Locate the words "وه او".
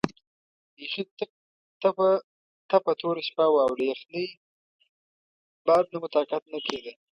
3.51-3.71